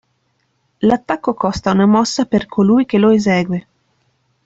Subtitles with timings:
[0.81, 3.67] L'attacco costa una mossa per colui che lo esegue.